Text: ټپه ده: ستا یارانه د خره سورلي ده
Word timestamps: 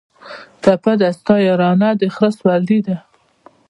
ټپه 0.61 0.93
ده: 1.01 1.09
ستا 1.17 1.35
یارانه 1.47 1.89
د 1.99 2.01
خره 2.15 2.29
سورلي 2.37 2.79
ده 2.85 2.95